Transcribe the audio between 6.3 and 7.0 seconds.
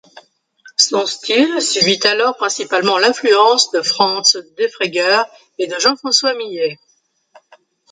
Millet.